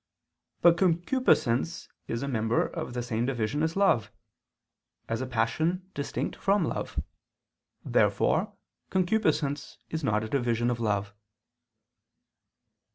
[0.63, 4.11] But concupiscence is a member of the same division as love,
[5.07, 6.99] as a passion distinct from love.
[7.85, 8.51] Therefore
[8.89, 11.13] concupiscence is not a division of love.